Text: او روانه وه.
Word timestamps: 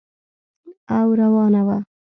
او 0.97 1.07
روانه 1.19 1.61
وه. 1.67 1.77